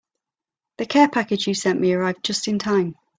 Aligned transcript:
The 0.79 0.87
care 0.87 1.09
package 1.09 1.45
you 1.47 1.53
sent 1.53 1.79
me 1.79 1.93
arrived 1.93 2.23
just 2.25 2.47
in 2.47 2.57
time. 2.57 2.95